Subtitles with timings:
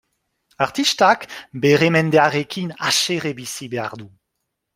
[0.65, 1.27] Artistak
[1.65, 4.11] bere mendearekin haserre bizi behar du.